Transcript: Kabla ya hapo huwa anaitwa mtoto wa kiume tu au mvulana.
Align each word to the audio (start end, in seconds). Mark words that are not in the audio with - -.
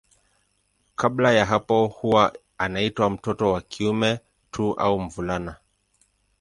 Kabla 0.95 1.31
ya 1.31 1.45
hapo 1.45 1.87
huwa 1.87 2.33
anaitwa 2.57 3.09
mtoto 3.09 3.51
wa 3.51 3.61
kiume 3.61 4.19
tu 4.51 4.73
au 4.73 4.99
mvulana. 4.99 5.55